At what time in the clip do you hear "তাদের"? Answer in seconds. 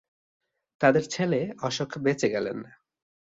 0.81-1.03